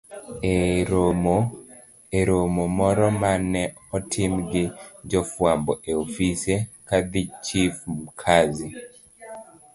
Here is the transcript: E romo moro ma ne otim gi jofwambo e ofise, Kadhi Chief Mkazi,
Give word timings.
E 2.15 2.21
romo 2.27 2.63
moro 2.77 3.07
ma 3.21 3.31
ne 3.51 3.63
otim 3.95 4.33
gi 4.51 4.63
jofwambo 5.09 5.71
e 5.89 5.91
ofise, 6.03 6.53
Kadhi 6.87 7.21
Chief 7.45 7.75
Mkazi, 8.01 8.67